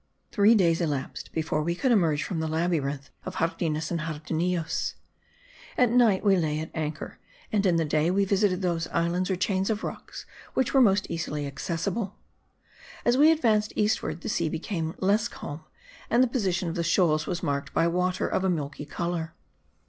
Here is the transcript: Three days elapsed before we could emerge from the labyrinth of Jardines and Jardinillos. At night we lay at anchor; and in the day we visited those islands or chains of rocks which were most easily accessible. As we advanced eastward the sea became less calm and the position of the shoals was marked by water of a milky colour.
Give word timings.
Three 0.31 0.55
days 0.55 0.81
elapsed 0.81 1.31
before 1.31 1.61
we 1.61 1.75
could 1.75 1.91
emerge 1.91 2.23
from 2.23 2.39
the 2.39 2.47
labyrinth 2.47 3.11
of 3.23 3.37
Jardines 3.37 3.91
and 3.91 3.99
Jardinillos. 3.99 4.95
At 5.77 5.91
night 5.91 6.23
we 6.23 6.35
lay 6.37 6.59
at 6.59 6.71
anchor; 6.73 7.19
and 7.51 7.63
in 7.67 7.75
the 7.75 7.85
day 7.85 8.09
we 8.09 8.25
visited 8.25 8.63
those 8.63 8.87
islands 8.87 9.29
or 9.29 9.35
chains 9.35 9.69
of 9.69 9.83
rocks 9.83 10.25
which 10.55 10.73
were 10.73 10.81
most 10.81 11.05
easily 11.07 11.45
accessible. 11.45 12.15
As 13.05 13.15
we 13.15 13.29
advanced 13.29 13.73
eastward 13.75 14.21
the 14.21 14.29
sea 14.29 14.49
became 14.49 14.95
less 14.97 15.27
calm 15.27 15.65
and 16.09 16.23
the 16.23 16.27
position 16.27 16.67
of 16.67 16.73
the 16.73 16.83
shoals 16.83 17.27
was 17.27 17.43
marked 17.43 17.71
by 17.71 17.87
water 17.87 18.27
of 18.27 18.43
a 18.43 18.49
milky 18.49 18.87
colour. 18.87 19.35